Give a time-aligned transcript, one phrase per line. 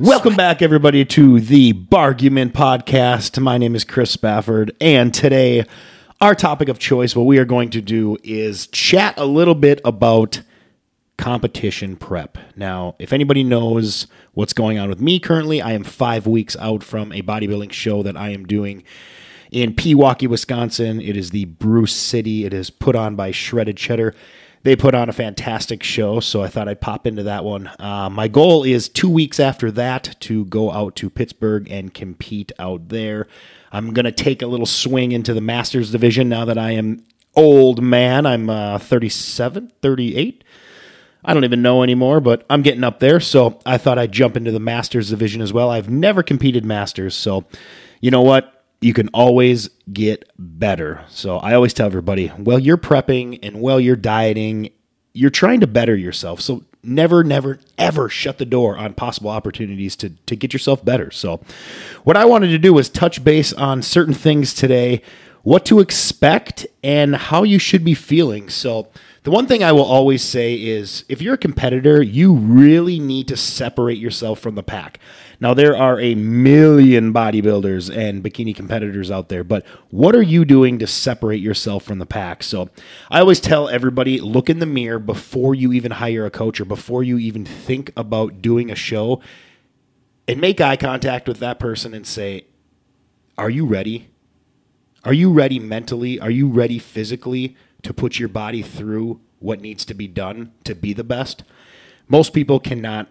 [0.00, 3.40] Welcome back, everybody, to the Bargument Podcast.
[3.42, 5.64] My name is Chris Spafford, and today,
[6.20, 9.80] our topic of choice, what we are going to do is chat a little bit
[9.84, 10.42] about
[11.16, 12.38] competition prep.
[12.54, 16.84] Now, if anybody knows what's going on with me currently, I am five weeks out
[16.84, 18.84] from a bodybuilding show that I am doing
[19.50, 21.00] in Pewaukee, Wisconsin.
[21.00, 22.44] It is the Brew City.
[22.44, 24.14] It is put on by Shredded Cheddar
[24.68, 27.70] they put on a fantastic show, so I thought I'd pop into that one.
[27.78, 32.52] Uh, my goal is two weeks after that to go out to Pittsburgh and compete
[32.58, 33.28] out there.
[33.72, 37.02] I'm going to take a little swing into the Masters division now that I am
[37.34, 38.26] old man.
[38.26, 40.44] I'm uh, 37, 38.
[41.24, 43.20] I don't even know anymore, but I'm getting up there.
[43.20, 45.70] So I thought I'd jump into the Masters division as well.
[45.70, 47.46] I've never competed Masters, so
[48.02, 48.57] you know what?
[48.80, 51.04] You can always get better.
[51.08, 54.70] So I always tell everybody, well, you're prepping and while you're dieting,
[55.12, 56.40] you're trying to better yourself.
[56.40, 61.10] So never, never, ever shut the door on possible opportunities to, to get yourself better.
[61.10, 61.40] So
[62.04, 65.02] what I wanted to do was touch base on certain things today,
[65.42, 68.48] what to expect and how you should be feeling.
[68.48, 68.88] So
[69.24, 73.28] the one thing I will always say is if you're a competitor, you really need
[73.28, 75.00] to separate yourself from the pack.
[75.40, 80.44] Now, there are a million bodybuilders and bikini competitors out there, but what are you
[80.44, 82.42] doing to separate yourself from the pack?
[82.42, 82.70] So,
[83.08, 86.64] I always tell everybody look in the mirror before you even hire a coach or
[86.64, 89.20] before you even think about doing a show
[90.26, 92.46] and make eye contact with that person and say,
[93.36, 94.08] Are you ready?
[95.04, 96.18] Are you ready mentally?
[96.18, 100.74] Are you ready physically to put your body through what needs to be done to
[100.74, 101.44] be the best?
[102.08, 103.08] Most people cannot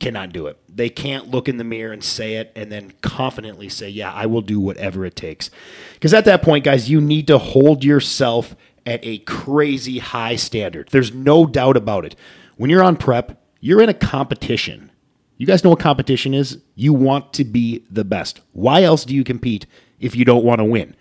[0.00, 0.58] cannot do it.
[0.68, 4.26] They can't look in the mirror and say it and then confidently say, Yeah, I
[4.26, 5.50] will do whatever it takes.
[5.94, 10.88] Because at that point, guys, you need to hold yourself at a crazy high standard.
[10.90, 12.16] There's no doubt about it.
[12.56, 14.90] When you're on prep, you're in a competition.
[15.36, 16.58] You guys know what competition is?
[16.74, 18.40] You want to be the best.
[18.52, 19.66] Why else do you compete
[19.98, 20.94] if you don't want to win?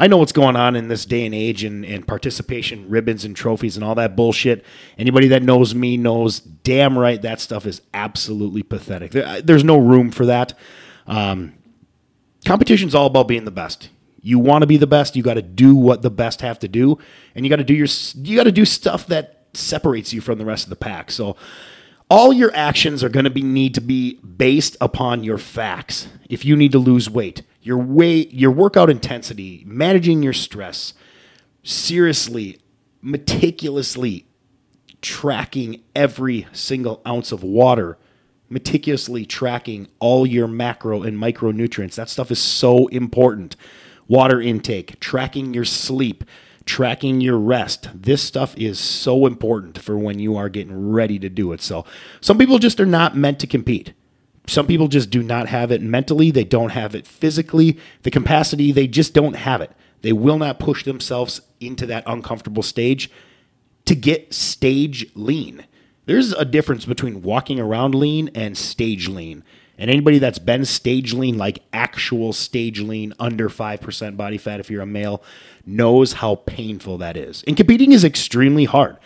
[0.00, 3.36] I know what's going on in this day and age and, and participation ribbons and
[3.36, 4.64] trophies and all that bullshit.
[4.96, 9.12] Anybody that knows me knows damn right that stuff is absolutely pathetic.
[9.12, 10.54] There, there's no room for that.
[11.06, 11.52] Um,
[12.46, 13.90] competition's all about being the best.
[14.22, 16.68] You want to be the best, you got to do what the best have to
[16.68, 16.98] do,
[17.34, 20.38] and you got to do your you got to do stuff that separates you from
[20.38, 21.10] the rest of the pack.
[21.10, 21.36] So
[22.08, 26.08] all your actions are going to be need to be based upon your facts.
[26.30, 30.94] If you need to lose weight, your weight, your workout intensity, managing your stress,
[31.62, 32.58] seriously,
[33.02, 34.26] meticulously
[35.02, 37.98] tracking every single ounce of water,
[38.48, 41.94] meticulously tracking all your macro and micronutrients.
[41.94, 43.56] That stuff is so important.
[44.08, 46.24] Water intake, tracking your sleep,
[46.64, 47.88] tracking your rest.
[47.94, 51.60] This stuff is so important for when you are getting ready to do it.
[51.60, 51.84] So,
[52.20, 53.92] some people just are not meant to compete.
[54.46, 58.72] Some people just do not have it mentally, they don't have it physically, the capacity,
[58.72, 59.70] they just don't have it.
[60.02, 63.10] They will not push themselves into that uncomfortable stage
[63.84, 65.66] to get stage lean.
[66.06, 69.44] There's a difference between walking around lean and stage lean.
[69.78, 74.70] And anybody that's been stage lean, like actual stage lean, under 5% body fat, if
[74.70, 75.22] you're a male,
[75.64, 77.42] knows how painful that is.
[77.46, 78.98] And competing is extremely hard.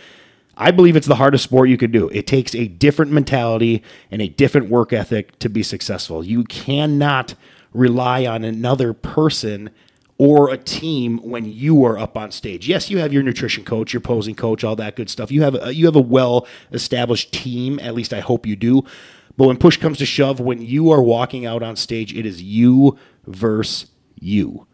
[0.56, 2.08] I believe it's the hardest sport you could do.
[2.10, 6.24] It takes a different mentality and a different work ethic to be successful.
[6.24, 7.34] You cannot
[7.72, 9.70] rely on another person
[10.16, 12.68] or a team when you are up on stage.
[12.68, 15.32] Yes, you have your nutrition coach, your posing coach, all that good stuff.
[15.32, 17.80] You have a, you have a well established team.
[17.80, 18.84] At least I hope you do.
[19.36, 22.42] But when push comes to shove, when you are walking out on stage, it is
[22.42, 23.90] you versus
[24.20, 24.68] you.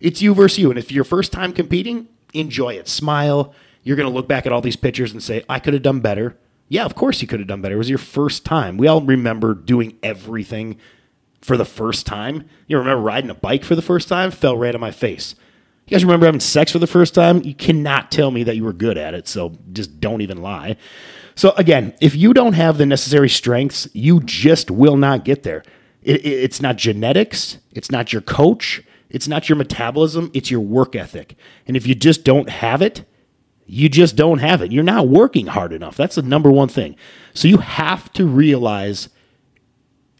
[0.00, 0.70] It's you versus you.
[0.70, 2.88] And if your first time competing, enjoy it.
[2.88, 3.54] Smile.
[3.86, 6.00] You're going to look back at all these pictures and say, I could have done
[6.00, 6.36] better.
[6.68, 7.76] Yeah, of course you could have done better.
[7.76, 8.78] It was your first time.
[8.78, 10.78] We all remember doing everything
[11.40, 12.48] for the first time.
[12.66, 14.32] You remember riding a bike for the first time?
[14.32, 15.36] Fell right on my face.
[15.86, 17.44] You guys remember having sex for the first time?
[17.44, 20.76] You cannot tell me that you were good at it, so just don't even lie.
[21.36, 25.62] So again, if you don't have the necessary strengths, you just will not get there.
[26.02, 30.58] It, it, it's not genetics, it's not your coach, it's not your metabolism, it's your
[30.58, 31.36] work ethic.
[31.68, 33.04] And if you just don't have it,
[33.66, 34.70] you just don't have it.
[34.70, 35.96] You're not working hard enough.
[35.96, 36.96] That's the number one thing.
[37.34, 39.08] So you have to realize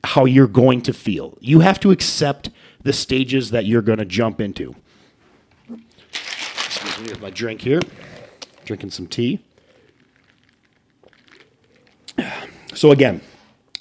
[0.03, 1.39] how you're going to feel.
[1.41, 2.51] You have to accept
[2.83, 4.75] the stages that you're going to jump into.
[5.69, 7.81] Excuse me with my drink here.
[8.65, 9.41] Drinking some tea.
[12.75, 13.23] So again,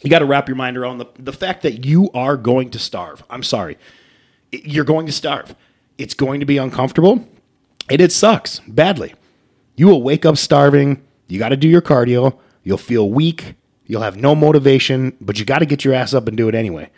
[0.04, 2.80] you got to wrap your mind around the, the fact that you are going to
[2.80, 3.24] starve.
[3.30, 3.78] I'm sorry.
[4.54, 5.54] You're going to starve.
[5.98, 7.28] It's going to be uncomfortable,
[7.90, 9.14] and it sucks badly.
[9.76, 11.06] You will wake up starving.
[11.28, 12.38] You got to do your cardio.
[12.64, 13.56] You'll feel weak,
[13.88, 16.56] You'll have no motivation, but you got to get your ass up and do it
[16.56, 16.90] anyway.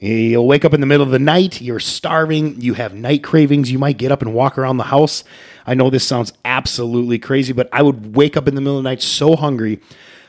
[0.00, 3.70] You'll wake up in the middle of the night, you're starving, you have night cravings,
[3.70, 5.24] you might get up and walk around the house.
[5.66, 8.84] I know this sounds absolutely crazy, but I would wake up in the middle of
[8.84, 9.80] the night so hungry.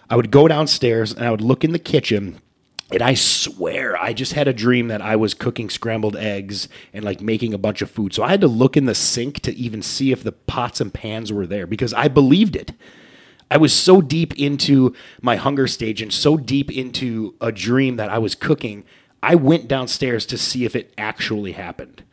[0.09, 2.41] I would go downstairs and I would look in the kitchen
[2.91, 7.05] and I swear I just had a dream that I was cooking scrambled eggs and
[7.05, 8.13] like making a bunch of food.
[8.13, 10.93] So I had to look in the sink to even see if the pots and
[10.93, 12.73] pans were there because I believed it.
[13.51, 18.09] I was so deep into my hunger stage and so deep into a dream that
[18.09, 18.85] I was cooking
[19.21, 22.03] I went downstairs to see if it actually happened.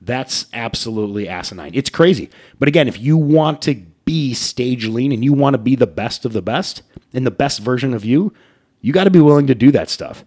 [0.00, 1.72] That's absolutely asinine.
[1.74, 2.30] It's crazy.
[2.58, 3.74] But again, if you want to
[4.04, 6.82] be stage lean and you want to be the best of the best
[7.12, 8.32] and the best version of you,
[8.82, 10.24] you got to be willing to do that stuff.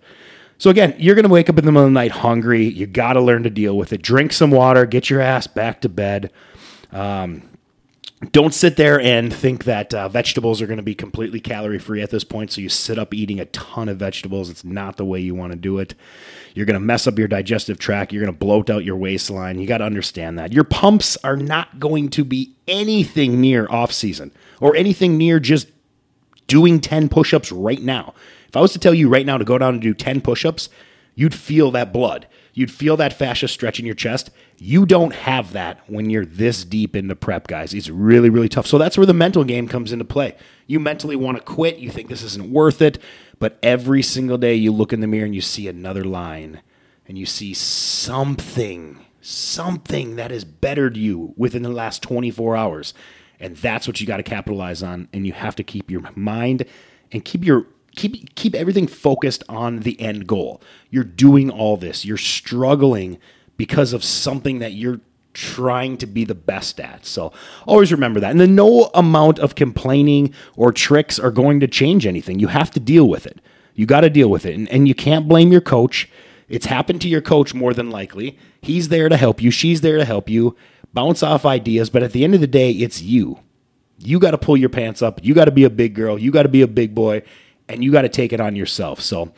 [0.57, 2.65] So again, you're going to wake up in the middle of the night hungry.
[2.65, 4.01] You got to learn to deal with it.
[4.01, 6.31] Drink some water, get your ass back to bed.
[6.91, 7.43] Um,
[8.31, 12.01] don't sit there and think that uh, vegetables are going to be completely calorie free
[12.01, 12.51] at this point.
[12.51, 14.49] So you sit up eating a ton of vegetables.
[14.49, 15.93] It's not the way you want to do it.
[16.53, 18.13] You're going to mess up your digestive tract.
[18.13, 19.59] You're going to bloat out your waistline.
[19.59, 20.53] You got to understand that.
[20.53, 24.31] Your pumps are not going to be anything near off season
[24.61, 25.67] or anything near just
[26.47, 28.13] doing 10 push ups right now.
[28.55, 30.45] If I was to tell you right now to go down and do 10 push
[30.45, 30.69] ups,
[31.13, 32.25] you'd feel that blood.
[32.53, 34.29] You'd feel that fascia stretch in your chest.
[34.57, 37.73] You don't have that when you're this deep into prep, guys.
[37.73, 38.65] It's really, really tough.
[38.65, 40.37] So that's where the mental game comes into play.
[40.67, 41.79] You mentally want to quit.
[41.79, 42.97] You think this isn't worth it.
[43.39, 46.61] But every single day you look in the mirror and you see another line
[47.09, 52.93] and you see something, something that has bettered you within the last 24 hours.
[53.37, 55.09] And that's what you got to capitalize on.
[55.11, 56.63] And you have to keep your mind
[57.11, 60.61] and keep your keep keep everything focused on the end goal.
[60.89, 62.05] You're doing all this.
[62.05, 63.17] You're struggling
[63.57, 64.99] because of something that you're
[65.33, 67.05] trying to be the best at.
[67.05, 67.31] So
[67.67, 68.31] always remember that.
[68.31, 72.39] And then no amount of complaining or tricks are going to change anything.
[72.39, 73.41] You have to deal with it.
[73.75, 74.55] You got to deal with it.
[74.55, 76.09] And, and you can't blame your coach.
[76.47, 78.39] It's happened to your coach more than likely.
[78.61, 79.51] He's there to help you.
[79.51, 80.55] She's there to help you.
[80.93, 81.89] Bounce off ideas.
[81.89, 83.39] But at the end of the day, it's you.
[83.99, 85.19] You got to pull your pants up.
[85.23, 86.17] You got to be a big girl.
[86.17, 87.23] You got to be a big boy
[87.67, 89.01] and you got to take it on yourself.
[89.01, 89.33] So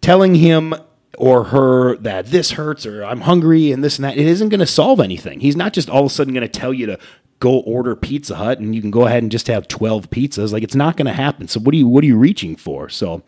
[0.00, 0.74] telling him
[1.18, 4.60] or her that this hurts or I'm hungry and this and that, it isn't going
[4.60, 5.40] to solve anything.
[5.40, 6.98] He's not just all of a sudden going to tell you to
[7.40, 10.52] go order Pizza Hut and you can go ahead and just have 12 pizzas.
[10.52, 11.48] Like it's not going to happen.
[11.48, 12.88] So what are you what are you reaching for?
[12.88, 13.22] So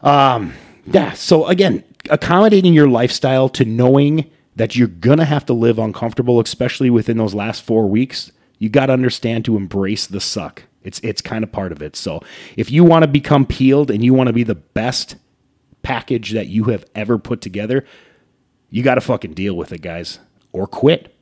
[0.00, 0.54] um
[0.86, 5.78] yeah, so again, accommodating your lifestyle to knowing that you're going to have to live
[5.78, 8.32] uncomfortable especially within those last 4 weeks.
[8.58, 10.62] You got to understand to embrace the suck.
[10.86, 11.96] It's it's kind of part of it.
[11.96, 12.22] So
[12.56, 15.16] if you want to become peeled and you want to be the best
[15.82, 17.84] package that you have ever put together,
[18.70, 20.20] you got to fucking deal with it, guys,
[20.52, 21.12] or quit.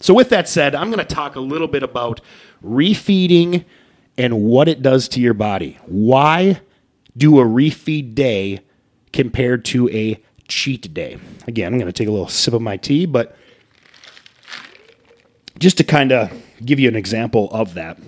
[0.00, 2.20] So with that said, I'm going to talk a little bit about
[2.64, 3.64] refeeding
[4.18, 5.78] and what it does to your body.
[5.86, 6.60] Why
[7.16, 8.60] do a refeed day
[9.12, 11.18] compared to a cheat day?
[11.46, 13.36] Again, I'm going to take a little sip of my tea, but
[15.60, 16.32] just to kind of
[16.64, 17.98] give you an example of that.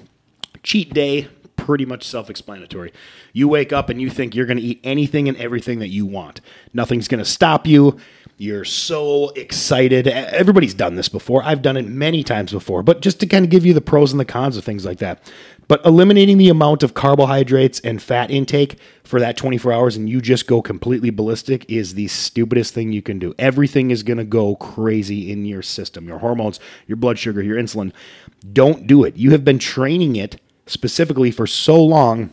[0.62, 2.92] Cheat day, pretty much self explanatory.
[3.32, 6.06] You wake up and you think you're going to eat anything and everything that you
[6.06, 6.40] want.
[6.72, 7.98] Nothing's going to stop you.
[8.36, 10.08] You're so excited.
[10.08, 11.44] Everybody's done this before.
[11.44, 14.10] I've done it many times before, but just to kind of give you the pros
[14.10, 15.30] and the cons of things like that.
[15.68, 20.20] But eliminating the amount of carbohydrates and fat intake for that 24 hours and you
[20.20, 23.34] just go completely ballistic is the stupidest thing you can do.
[23.38, 27.56] Everything is going to go crazy in your system your hormones, your blood sugar, your
[27.56, 27.92] insulin.
[28.52, 29.16] Don't do it.
[29.16, 32.32] You have been training it specifically for so long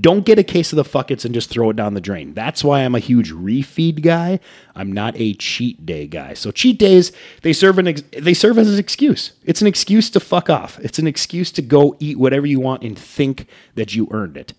[0.00, 2.34] don't get a case of the fuckets and just throw it down the drain.
[2.34, 4.40] That's why I'm a huge refeed guy.
[4.74, 6.34] I'm not a cheat day guy.
[6.34, 9.32] So cheat days they serve an ex- they serve as an excuse.
[9.44, 10.78] It's an excuse to fuck off.
[10.80, 14.54] It's an excuse to go eat whatever you want and think that you earned it.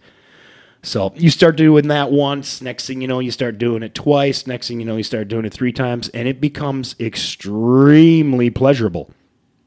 [0.85, 2.61] So you start doing that once.
[2.61, 4.45] Next thing you know, you start doing it twice.
[4.45, 9.09] Next thing you know, you start doing it three times, and it becomes extremely pleasurable.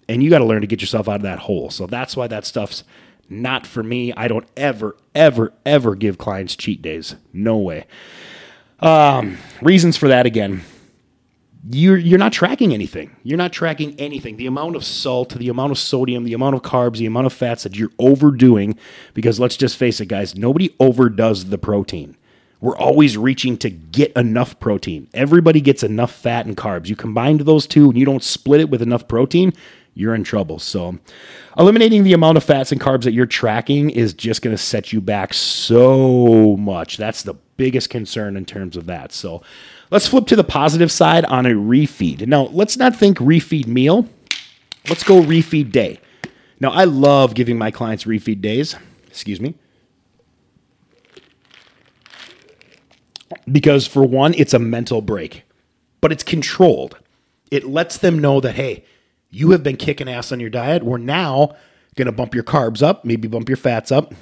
[0.08, 1.70] And you got to learn to get yourself out of that hole.
[1.70, 2.84] So that's why that stuff's
[3.28, 4.12] not for me.
[4.12, 7.16] I don't ever, ever, ever give clients cheat days.
[7.32, 7.86] No way.
[8.80, 10.62] Um, reasons for that again.
[11.70, 13.16] You're you're not tracking anything.
[13.24, 14.36] You're not tracking anything.
[14.36, 17.32] The amount of salt, the amount of sodium, the amount of carbs, the amount of
[17.32, 18.78] fats that you're overdoing.
[19.12, 20.36] Because let's just face it, guys.
[20.36, 22.16] Nobody overdoes the protein.
[22.60, 25.08] We're always reaching to get enough protein.
[25.14, 26.88] Everybody gets enough fat and carbs.
[26.88, 29.52] You combine those two and you don't split it with enough protein,
[29.98, 30.58] you're in trouble.
[30.58, 30.98] So,
[31.58, 34.92] eliminating the amount of fats and carbs that you're tracking is just going to set
[34.92, 36.96] you back so much.
[36.96, 39.12] That's the biggest concern in terms of that.
[39.12, 39.42] So,
[39.90, 42.26] let's flip to the positive side on a refeed.
[42.28, 44.08] Now, let's not think refeed meal,
[44.88, 45.98] let's go refeed day.
[46.60, 48.76] Now, I love giving my clients refeed days.
[49.08, 49.54] Excuse me.
[53.50, 55.42] Because, for one, it's a mental break,
[56.00, 56.98] but it's controlled.
[57.50, 58.84] It lets them know that, hey,
[59.30, 60.82] you have been kicking ass on your diet.
[60.82, 61.56] We're now
[61.96, 64.14] going to bump your carbs up, maybe bump your fats up.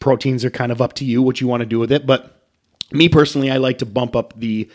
[0.00, 2.06] Proteins are kind of up to you what you want to do with it.
[2.06, 2.42] But
[2.90, 4.68] me personally, I like to bump up the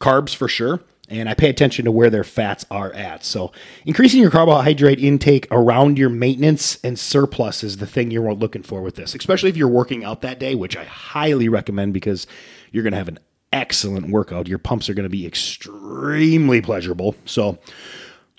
[0.00, 0.80] carbs for sure.
[1.08, 3.22] And I pay attention to where their fats are at.
[3.22, 3.52] So,
[3.84, 8.80] increasing your carbohydrate intake around your maintenance and surplus is the thing you're looking for
[8.80, 12.26] with this, especially if you're working out that day, which I highly recommend because
[12.70, 13.18] you're going to have an
[13.52, 14.48] excellent workout.
[14.48, 17.14] Your pumps are going to be extremely pleasurable.
[17.26, 17.58] So,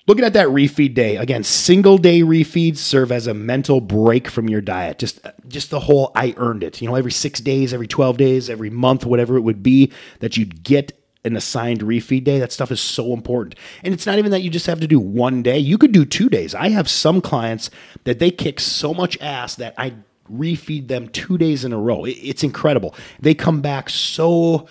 [0.06, 1.16] looking at that refeed day.
[1.16, 4.98] Again single day refeeds serve as a mental break from your diet.
[4.98, 6.80] Just just the whole i earned it.
[6.80, 10.36] You know every 6 days every 12 days every month whatever it would be that
[10.36, 13.54] you'd get an assigned refeed day that stuff is so important.
[13.82, 15.58] And it's not even that you just have to do one day.
[15.58, 16.54] You could do two days.
[16.54, 17.70] I have some clients
[18.04, 19.94] that they kick so much ass that i
[20.30, 22.04] refeed them two days in a row.
[22.06, 22.94] It's incredible.
[23.20, 24.66] They come back so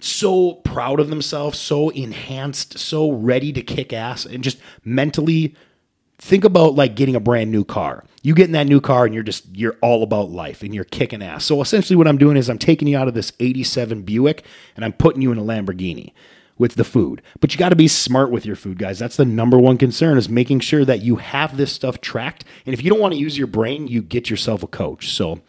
[0.00, 5.54] so proud of themselves, so enhanced, so ready to kick ass, and just mentally
[6.20, 8.04] think about like getting a brand new car.
[8.22, 10.84] You get in that new car and you're just you're all about life and you're
[10.84, 11.46] kicking ass.
[11.46, 14.44] So essentially what I'm doing is I'm taking you out of this 87 Buick
[14.76, 16.12] and I'm putting you in a Lamborghini
[16.58, 17.22] with the food.
[17.40, 18.98] But you got to be smart with your food, guys.
[18.98, 22.44] That's the number one concern is making sure that you have this stuff tracked.
[22.66, 25.08] And if you don't want to use your brain, you get yourself a coach.
[25.08, 25.40] So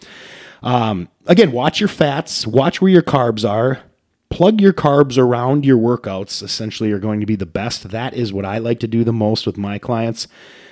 [0.63, 3.83] um, again, watch your fats, watch where your carbs are
[4.31, 7.89] plug your carbs around your workouts essentially are going to be the best.
[7.89, 10.27] That is what I like to do the most with my clients.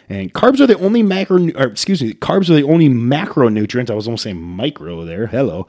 [0.08, 3.92] And carbs are the only macro, or excuse me, carbs are the only macronutrient.
[3.92, 5.28] I was almost saying micro there.
[5.28, 5.68] Hello.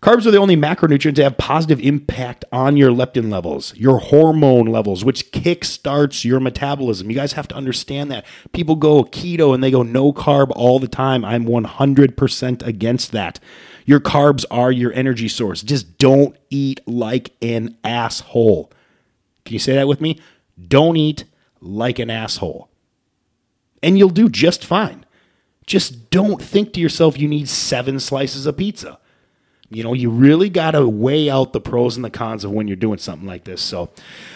[0.00, 4.66] Carbs are the only macronutrient to have positive impact on your leptin levels, your hormone
[4.66, 7.10] levels, which kickstarts your metabolism.
[7.10, 8.24] You guys have to understand that.
[8.52, 11.22] People go keto and they go no carb all the time.
[11.22, 13.40] I'm 100% against that.
[13.90, 15.62] Your carbs are your energy source.
[15.62, 18.70] Just don't eat like an asshole.
[19.44, 20.20] Can you say that with me?
[20.68, 21.24] Don't eat
[21.60, 22.70] like an asshole.
[23.82, 25.04] And you'll do just fine.
[25.66, 29.00] Just don't think to yourself you need seven slices of pizza.
[29.70, 32.68] You know, you really got to weigh out the pros and the cons of when
[32.68, 33.60] you're doing something like this.
[33.60, 33.90] So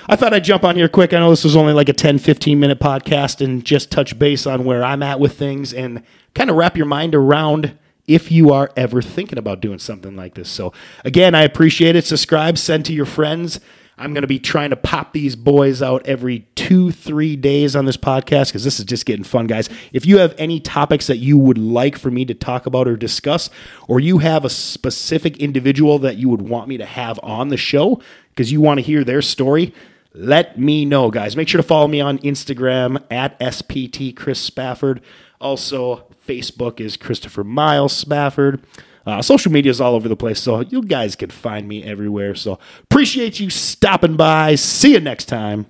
[0.09, 1.13] I thought I'd jump on here quick.
[1.13, 4.49] I know this was only like a 10, 15 minute podcast and just touch base
[4.49, 6.03] on where I'm at with things and
[6.35, 10.35] kind of wrap your mind around if you are ever thinking about doing something like
[10.35, 10.49] this.
[10.49, 10.73] So,
[11.05, 12.05] again, I appreciate it.
[12.05, 13.61] Subscribe, send to your friends.
[13.97, 17.85] I'm going to be trying to pop these boys out every two, three days on
[17.85, 19.69] this podcast because this is just getting fun, guys.
[19.93, 22.97] If you have any topics that you would like for me to talk about or
[22.97, 23.51] discuss,
[23.87, 27.57] or you have a specific individual that you would want me to have on the
[27.57, 29.73] show because you want to hear their story,
[30.13, 31.37] let me know, guys.
[31.37, 35.03] Make sure to follow me on Instagram at SPT Chris Spafford.
[35.41, 38.65] Also, Facebook is Christopher Miles Spafford.
[39.07, 42.35] Uh, social media is all over the place, so you guys can find me everywhere.
[42.35, 44.55] So appreciate you stopping by.
[44.55, 45.67] See you next time.